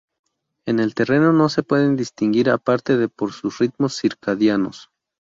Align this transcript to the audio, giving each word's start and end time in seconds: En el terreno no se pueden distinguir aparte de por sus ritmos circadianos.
En 0.65 0.79
el 0.79 0.95
terreno 0.95 1.31
no 1.31 1.47
se 1.47 1.61
pueden 1.61 1.95
distinguir 1.95 2.49
aparte 2.49 2.97
de 2.97 3.07
por 3.07 3.33
sus 3.33 3.59
ritmos 3.59 3.97
circadianos. 3.97 4.89